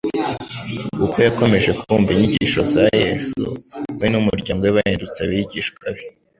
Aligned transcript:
Uko 1.05 1.17
yakomeje 1.27 1.69
kumva 1.79 2.09
inyigisho 2.13 2.61
za 2.73 2.83
Yesu, 3.03 3.43
we 3.99 4.05
n’umuryango 4.11 4.61
we 4.63 4.71
bahindutse 4.77 5.19
abigishwa 5.23 5.85
be. 5.95 6.03